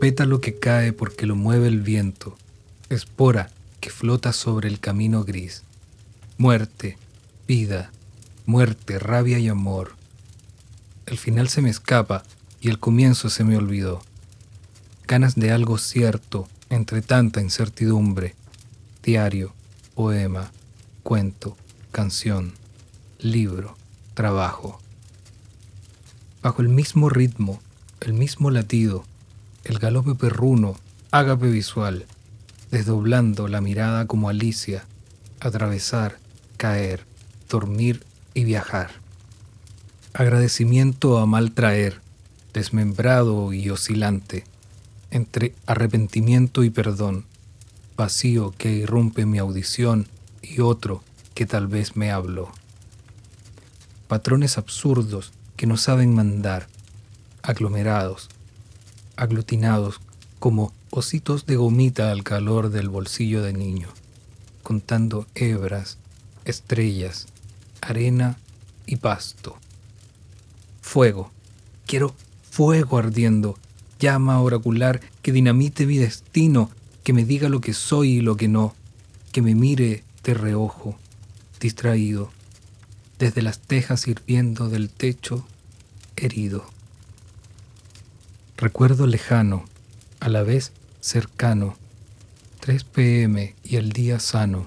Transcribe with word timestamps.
pétalo 0.00 0.40
que 0.40 0.58
cae 0.58 0.92
porque 0.92 1.26
lo 1.26 1.36
mueve 1.36 1.68
el 1.68 1.80
viento, 1.80 2.36
espora 2.90 3.50
que 3.80 3.90
flota 3.90 4.32
sobre 4.32 4.68
el 4.68 4.80
camino 4.80 5.24
gris. 5.24 5.62
Muerte, 6.38 6.98
vida, 7.48 7.90
muerte, 8.44 8.98
rabia 8.98 9.38
y 9.38 9.48
amor. 9.48 9.94
El 11.06 11.18
final 11.18 11.48
se 11.48 11.62
me 11.62 11.70
escapa 11.70 12.24
y 12.60 12.68
el 12.68 12.78
comienzo 12.78 13.30
se 13.30 13.44
me 13.44 13.56
olvidó. 13.56 14.02
Ganas 15.06 15.34
de 15.36 15.52
algo 15.52 15.78
cierto 15.78 16.48
entre 16.68 17.00
tanta 17.00 17.40
incertidumbre. 17.40 18.34
Diario, 19.02 19.54
poema, 19.94 20.50
cuento, 21.02 21.56
canción, 21.92 22.52
libro, 23.18 23.76
trabajo. 24.14 24.80
Bajo 26.42 26.60
el 26.60 26.68
mismo 26.68 27.08
ritmo, 27.08 27.60
el 28.00 28.12
mismo 28.12 28.50
latido, 28.50 29.04
el 29.66 29.80
galope 29.80 30.14
perruno, 30.14 30.76
ágape 31.10 31.48
visual, 31.50 32.06
desdoblando 32.70 33.48
la 33.48 33.60
mirada 33.60 34.06
como 34.06 34.28
Alicia, 34.28 34.84
atravesar, 35.40 36.18
caer, 36.56 37.04
dormir 37.48 38.04
y 38.32 38.44
viajar. 38.44 38.92
Agradecimiento 40.14 41.18
a 41.18 41.26
mal 41.26 41.50
traer, 41.50 42.00
desmembrado 42.54 43.52
y 43.52 43.68
oscilante, 43.70 44.44
entre 45.10 45.52
arrepentimiento 45.66 46.62
y 46.62 46.70
perdón, 46.70 47.24
vacío 47.96 48.54
que 48.56 48.70
irrumpe 48.70 49.26
mi 49.26 49.38
audición 49.38 50.06
y 50.42 50.60
otro 50.60 51.02
que 51.34 51.44
tal 51.44 51.66
vez 51.66 51.96
me 51.96 52.12
habló. 52.12 52.52
Patrones 54.06 54.58
absurdos 54.58 55.32
que 55.56 55.66
no 55.66 55.76
saben 55.76 56.14
mandar, 56.14 56.68
aglomerados, 57.42 58.28
aglutinados 59.16 60.00
como 60.38 60.72
ositos 60.90 61.46
de 61.46 61.56
gomita 61.56 62.10
al 62.10 62.22
calor 62.22 62.70
del 62.70 62.88
bolsillo 62.88 63.42
de 63.42 63.52
niño, 63.52 63.88
contando 64.62 65.26
hebras, 65.34 65.98
estrellas, 66.44 67.26
arena 67.80 68.38
y 68.86 68.96
pasto. 68.96 69.56
Fuego, 70.80 71.30
quiero 71.86 72.14
fuego 72.50 72.98
ardiendo, 72.98 73.58
llama 73.98 74.40
oracular 74.40 75.00
que 75.22 75.32
dinamite 75.32 75.86
mi 75.86 75.98
destino, 75.98 76.70
que 77.02 77.12
me 77.12 77.24
diga 77.24 77.48
lo 77.48 77.60
que 77.60 77.74
soy 77.74 78.12
y 78.12 78.20
lo 78.20 78.36
que 78.36 78.48
no, 78.48 78.74
que 79.32 79.42
me 79.42 79.54
mire 79.54 80.04
de 80.22 80.34
reojo, 80.34 80.96
distraído, 81.60 82.30
desde 83.18 83.42
las 83.42 83.58
tejas 83.58 84.06
hirviendo 84.08 84.68
del 84.68 84.90
techo, 84.90 85.46
herido. 86.16 86.75
Recuerdo 88.58 89.06
lejano, 89.06 89.66
a 90.18 90.30
la 90.30 90.42
vez 90.42 90.72
cercano, 91.00 91.76
3 92.60 92.84
pm 92.84 93.54
y 93.62 93.76
el 93.76 93.92
día 93.92 94.18
sano. 94.18 94.66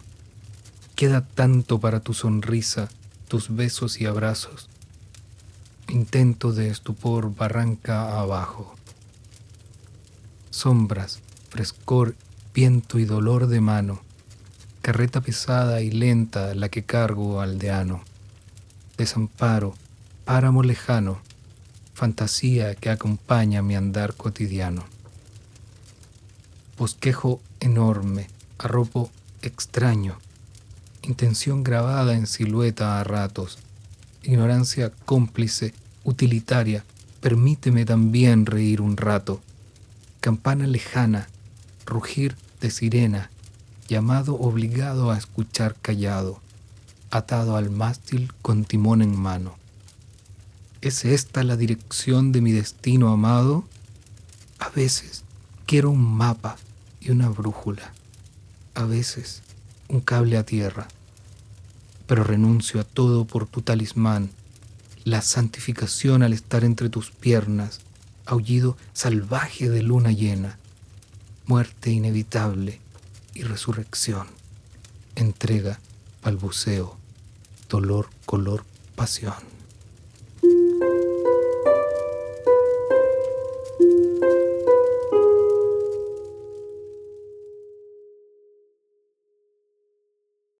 Queda 0.95 1.25
tanto 1.25 1.79
para 1.79 1.99
tu 1.99 2.13
sonrisa, 2.13 2.89
tus 3.27 3.55
besos 3.55 3.99
y 3.99 4.05
abrazos. 4.05 4.69
Intento 5.87 6.53
de 6.53 6.69
estupor 6.69 7.33
barranca 7.33 8.19
abajo. 8.19 8.75
Sombras, 10.51 11.19
frescor, 11.49 12.15
viento 12.53 12.99
y 12.99 13.05
dolor 13.05 13.47
de 13.47 13.59
mano. 13.59 14.01
Carreta 14.83 15.19
pesada 15.21 15.81
y 15.81 15.89
lenta 15.89 16.53
la 16.53 16.69
que 16.69 16.83
cargo 16.83 17.41
aldeano. 17.41 18.03
Desamparo, 18.97 19.73
páramo 20.25 20.61
lejano, 20.61 21.21
fantasía 21.99 22.75
que 22.75 22.89
acompaña 22.89 23.61
mi 23.61 23.75
andar 23.75 24.13
cotidiano. 24.13 24.85
Bosquejo 26.77 27.41
enorme, 27.59 28.29
arropo 28.57 29.11
extraño, 29.41 30.17
intención 31.01 31.61
grabada 31.61 32.15
en 32.15 32.25
silueta 32.25 33.01
a 33.01 33.03
ratos, 33.03 33.59
ignorancia 34.23 34.93
cómplice, 35.03 35.73
utilitaria, 36.05 36.85
permíteme 37.19 37.83
también 37.83 38.45
reír 38.45 38.79
un 38.79 38.95
rato, 38.95 39.41
campana 40.21 40.67
lejana, 40.67 41.27
rugir 41.85 42.37
de 42.61 42.71
sirena, 42.71 43.29
llamado 43.89 44.35
obligado 44.35 45.11
a 45.11 45.17
escuchar 45.17 45.75
callado, 45.81 46.39
atado 47.11 47.57
al 47.57 47.69
mástil 47.69 48.31
con 48.41 48.63
timón 48.63 49.01
en 49.01 49.19
mano. 49.19 49.57
¿Es 50.81 51.03
esta 51.03 51.43
la 51.43 51.57
dirección 51.57 52.31
de 52.31 52.39
mi 52.39 52.53
destino 52.53 53.09
amado? 53.09 53.65
A 54.59 54.69
veces 54.69 55.25
quiero 55.65 55.89
un 55.89 56.01
mapa 56.01 56.55
y 57.01 57.11
una 57.11 57.27
brújula, 57.27 57.91
a 58.75 58.85
veces 58.85 59.41
un 59.89 59.99
cable 59.99 60.37
a 60.37 60.45
tierra, 60.45 60.87
pero 62.07 62.23
renuncio 62.23 62.79
a 62.79 62.85
todo 62.85 63.25
por 63.25 63.45
tu 63.45 63.61
talismán, 63.61 64.29
la 65.03 65.21
santificación 65.21 66.23
al 66.23 66.31
estar 66.31 66.63
entre 66.63 66.87
tus 66.87 67.11
piernas, 67.11 67.81
aullido 68.25 68.77
salvaje 68.93 69.69
de 69.69 69.83
luna 69.83 70.13
llena, 70.13 70.59
muerte 71.45 71.91
inevitable 71.91 72.79
y 73.33 73.43
resurrección, 73.43 74.27
entrega, 75.15 75.81
balbuceo, 76.23 76.95
dolor, 77.67 78.09
color, 78.25 78.63
pasión. 78.95 79.58